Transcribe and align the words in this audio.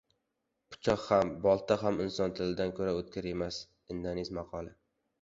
Pichoq 0.71 1.03
ham, 1.09 1.33
bolta 1.43 1.77
ham 1.83 2.03
inson 2.07 2.35
tilidan 2.41 2.75
ko‘ra 2.83 2.97
o‘tkir 3.05 3.31
emas. 3.37 3.63
Indonez 3.99 4.37
maqoli 4.43 4.79